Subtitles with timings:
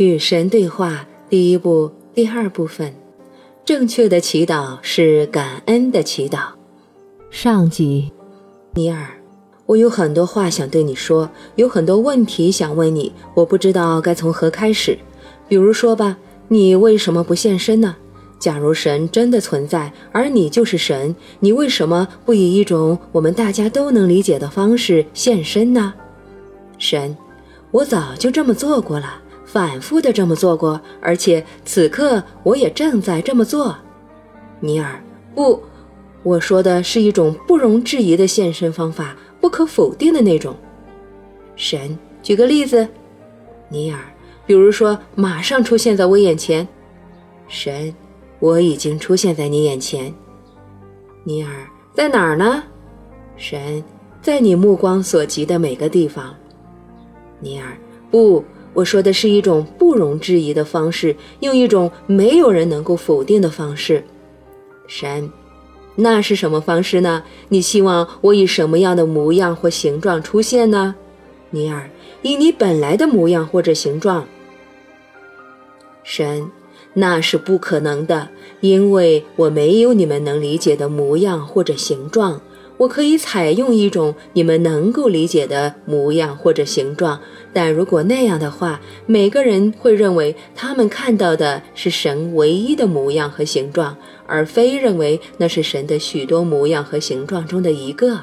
[0.00, 2.94] 与神对话第一部第二部分，
[3.66, 6.38] 正确的祈祷是感恩的祈祷。
[7.30, 8.10] 上集，
[8.72, 9.20] 尼尔，
[9.66, 14.96] 我有很多话想对你说，有很多问题想问你，我不知道该从何开始。
[15.46, 16.16] 比如说吧，
[16.48, 17.94] 你为什么不现身呢？
[18.38, 25.92] 假如神真的存在，而你就是神，你为什么不以一种我们大家都能理解的方式现身呢？
[26.78, 27.14] 神，
[27.70, 29.24] 我早就这么做过了。
[29.52, 33.76] 反复的这么做过，而且此刻我也正在这么做。
[34.60, 35.02] 尼尔，
[35.34, 35.60] 不，
[36.22, 40.54] 我说的是一种不容置疑的现身方法，不可否定的那种。
[41.56, 42.86] 神，举个例子。
[43.68, 43.98] 尼尔，
[44.46, 46.66] 比如说马上出现在我眼前。
[47.48, 47.92] 神，
[48.38, 50.14] 我已经出现在你眼前。
[51.24, 51.50] 尼尔，
[51.92, 52.62] 在哪儿呢？
[53.36, 53.82] 神，
[54.22, 56.32] 在你目光所及的每个地方。
[57.40, 57.76] 尼尔，
[58.12, 58.44] 不。
[58.72, 64.04] 我说的是一种不容置疑的方式，用一种没有人能够否定的方式。
[64.86, 65.30] 神，
[65.96, 67.24] 那是什么方式呢？
[67.48, 70.94] 你希望我以什么样的模样或形状出现呢？
[71.50, 71.90] 尼尔，
[72.22, 74.26] 以你本来的模样或者形状。
[76.04, 76.50] 神，
[76.94, 78.28] 那是不可能的，
[78.60, 82.40] 因为我没有你们能理解的模样或者形状。
[82.80, 87.20] 我可以采用一种你们能够理解的模样或者形状，
[87.52, 93.94] 但如果那样的话，每个人会认为他们看到的是神唯一的模样和形状，
[94.26, 98.18] 而非认为那是神的许多模样和形状中的一个。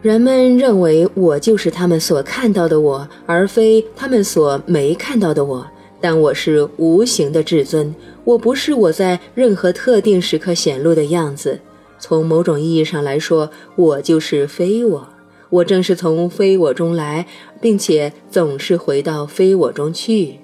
[0.00, 5.66] 人们认为我就是他们所看到的我，而非他们所没看到的我。
[6.00, 11.60] 但我是无形的至尊，我不是我在任何特定时刻显露的样子。
[11.98, 15.08] 从某种意义上来说，我就是非我。
[15.50, 17.26] 我正是从非我中来，
[17.60, 20.40] 并且总是回到非我中去。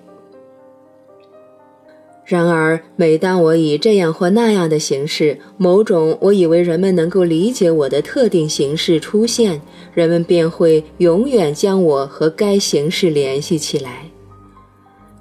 [2.24, 9.60] 然而，每当我以这样或那样的形式，某种我以为人们能够理解我的特定形式出现，
[9.92, 14.06] 人们便会永远将我和该形式联系起来。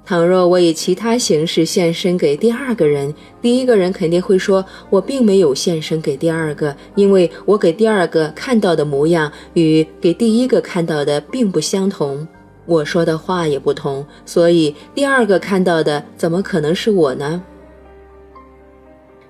[0.06, 12.28] 倘若我以其他形式现身给第二个人，第一个人肯定会说：“我并没有现身给第二个，因为我给第二个看到的模样与给第一个看到的并不相同，
[12.66, 17.42] 我说的话也不同，所以第二个看到的怎么可能是我呢？”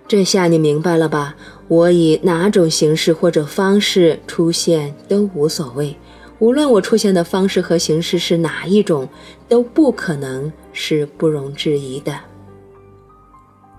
[0.09, 1.37] 这下你明白了吧？
[1.69, 5.97] 我以哪种形式或者方式出现都无所谓。
[6.41, 9.09] 无论我出现的方式和形式是哪一种，
[9.49, 12.19] 都不可能是不容置疑的，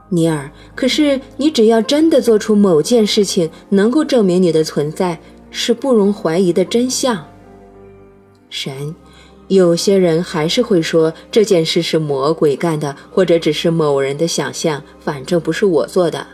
[0.10, 0.50] 尼尔。
[0.74, 5.20] 可是你只要真的做出某件事情，能够证明你的存在
[5.52, 7.26] 是不容怀疑的真相。
[8.50, 8.96] 神，
[9.48, 16.26] 有些人还是会说这件事是魔鬼干的，或者只是某人的想象，反正不是我做的。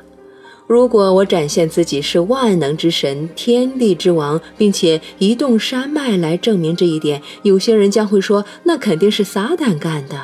[0.67, 10.21] 如果我展现自己是万能之神、天地之王，并且移动山脉来证明这一点，有些人将会说那肯定是撒旦干的。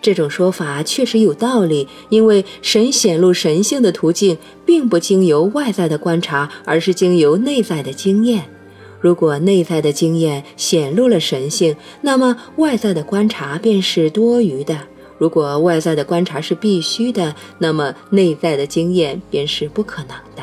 [0.00, 8.44] 这种说法确实有道理，因为神显露神性的途径并不经由外在的观察，而是经由内在的经验。
[8.98, 14.86] 如果内在的经验显露了神性，那么外在的观察便是多余的。
[15.20, 20.42] 如果外在的观察是必须的，那么内在的经验便是不可能的。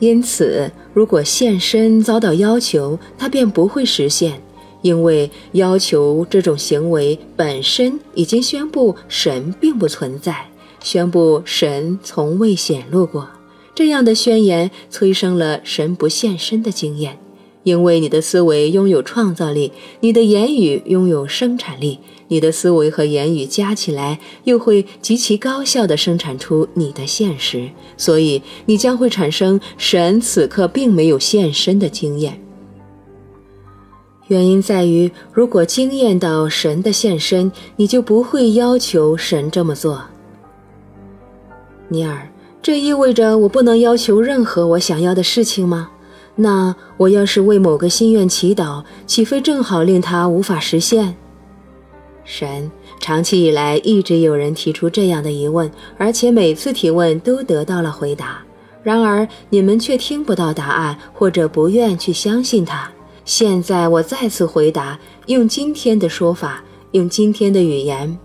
[0.00, 4.42] 因此，如果现身遭到要求，它便不会实现，
[4.82, 10.48] 因为要求这种行为本身已经宣布神并不存在，
[10.82, 13.28] 宣布神从未显露过。
[13.72, 17.20] 这样的宣言催生了神不现身的经验。
[17.64, 21.98] 因为你的思维拥有创造力，你的言语拥有生产力，
[22.28, 32.40] 你的思维和言语加起来又会极其高效地生产出你的现实，所以你将会产生神此刻并没有现身的经验。
[34.28, 40.02] 原因在于，如果经验到神的现身，你就不会要求神这么做。
[41.88, 42.30] 尼尔，
[42.60, 45.90] 这意味着我不能要求任何我想要的事情吗？
[46.40, 51.16] 那我要是为某个心愿祈祷，岂非正好令他无法实现？
[52.24, 52.70] 神
[53.00, 58.38] 长期以来一直有人提出这样的疑问，而且每次提问都得到了回答。
[58.84, 62.88] 然而你们却听不到答案，或者不愿去相信他。
[63.24, 64.96] 现在我再次回答，
[65.26, 66.62] 用今天的说法，
[66.92, 68.16] 用今天的语言。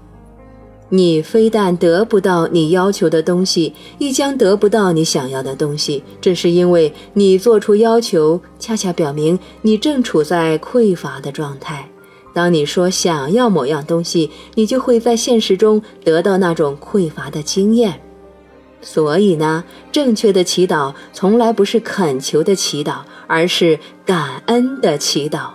[0.96, 6.04] 你非但得不到你要求的东西，亦将得不到你想要的东西。
[6.22, 11.90] 这是因为你做出要求，恰恰表明你正处在匮乏的状态。
[12.32, 18.00] 当你说想要某样东西，你就会在现实中得到那种匮乏的经验。
[18.80, 25.48] 所以呢，正确的祈祷从来不是恳求的祈祷，而是感恩的祈祷。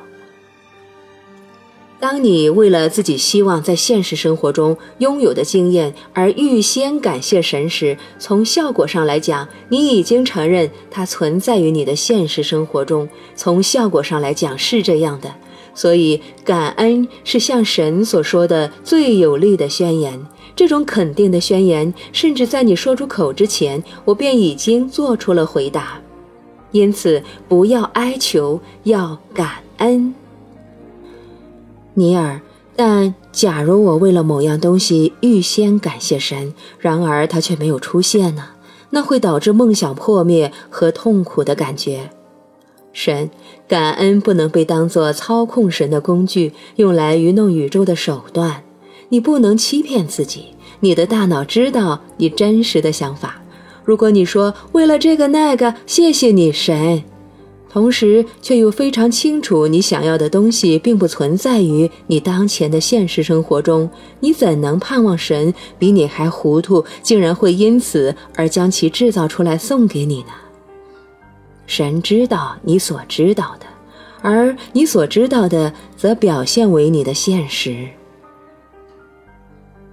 [2.00, 13.08] 当你为了自己希望在现实生活中拥有的经验而预先感谢神时，从效果上来讲，你已经承认它存在于你的现实生活中。
[13.34, 15.34] 从效果上来讲是这样的，
[15.74, 20.24] 所以感恩是向神所说的最有力的宣言。
[20.54, 26.00] 这种肯定的宣言，甚至在你说出口之前，我便已经做出了回答。
[26.70, 30.14] 因此，不要哀求，要感恩。
[31.98, 32.40] 尼尔，
[32.76, 38.44] 但假如我为了某样东西预先感谢神，然而它却没有出现呢？
[38.90, 42.10] 那会导致梦想破灭和痛苦的感觉。
[42.92, 43.30] 神，
[43.68, 48.62] 感恩不能被当作操控神的工具，用来愚弄宇宙的手段。
[49.10, 53.42] 你不能欺骗自己，你的大脑知道你真实的想法。
[53.84, 57.02] 如果你说为了这个那个，谢谢你，神。
[57.70, 63.88] 同时，却又非常清楚，你想要的东西并不存在于你当前的现实生活中。
[64.20, 70.30] 你怎能盼望神比你还糊涂，竟然会因此而将其制造出来送给你呢？
[71.66, 73.66] 神知道你所知道的，
[74.22, 77.86] 而你所知道的则表现为你的现实。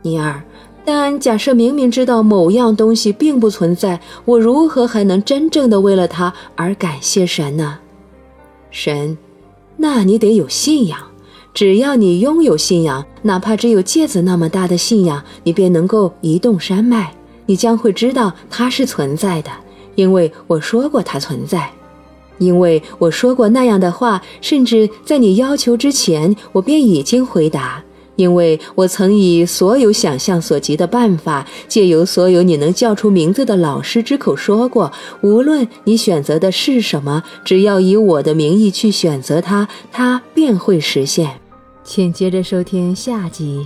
[0.01, 0.41] 尼尔。
[0.85, 7.79] 但假设明明知道某样东西并不存在，我如何还能真正的为了它而感谢神呢？
[8.69, 9.17] 神，
[9.77, 10.99] 那你得有信仰。
[11.55, 17.15] 只要你拥有信仰，哪怕只有芥子那么大的信仰，你便能够移动山脉。
[17.45, 19.49] 你将会知道它是存在的，
[19.95, 21.71] 因为我说过它存在，
[22.39, 27.81] 因为我说过那样的话，甚至在你要求之前，我便已经回答。
[28.15, 34.91] 因为我曾以所有想象所及的办法，借由所有你能叫出名字的老师之口说过：
[35.21, 41.39] 无论你选择的是什么，只要以我的名义去选择它，它便会实现。
[41.83, 43.65] 请接着收听下集。